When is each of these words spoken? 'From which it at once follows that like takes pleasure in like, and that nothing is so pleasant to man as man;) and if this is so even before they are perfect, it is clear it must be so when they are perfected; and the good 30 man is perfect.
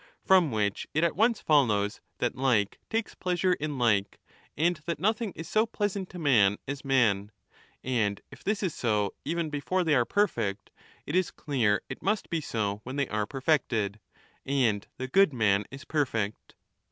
'From 0.25 0.49
which 0.51 0.87
it 0.95 1.03
at 1.03 1.15
once 1.15 1.39
follows 1.39 2.01
that 2.17 2.33
like 2.35 2.79
takes 2.89 3.13
pleasure 3.13 3.53
in 3.53 3.77
like, 3.77 4.19
and 4.57 4.77
that 4.87 4.97
nothing 4.97 5.31
is 5.35 5.47
so 5.47 5.67
pleasant 5.67 6.09
to 6.09 6.17
man 6.17 6.57
as 6.67 6.83
man;) 6.83 7.31
and 7.83 8.19
if 8.31 8.43
this 8.43 8.63
is 8.63 8.73
so 8.73 9.13
even 9.25 9.51
before 9.51 9.83
they 9.83 9.93
are 9.93 10.05
perfect, 10.05 10.71
it 11.05 11.15
is 11.15 11.29
clear 11.29 11.83
it 11.87 12.01
must 12.01 12.31
be 12.31 12.41
so 12.41 12.81
when 12.83 12.95
they 12.95 13.09
are 13.09 13.27
perfected; 13.27 13.99
and 14.43 14.87
the 14.97 15.07
good 15.07 15.29
30 15.29 15.37
man 15.37 15.65
is 15.69 15.85
perfect. 15.85 16.55